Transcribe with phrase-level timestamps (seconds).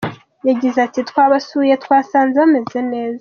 [0.47, 3.09] Yagize ati “Twabasuye, twasanze bameze neza.